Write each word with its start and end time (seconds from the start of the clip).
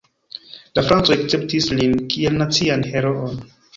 La 0.79 0.83
francoj 0.87 1.17
akceptis 1.17 1.69
lin 1.81 1.93
kiel 2.15 2.41
nacian 2.43 2.87
heroon. 2.95 3.37